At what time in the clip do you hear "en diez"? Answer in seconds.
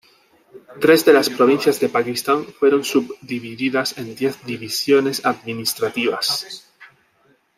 3.99-4.43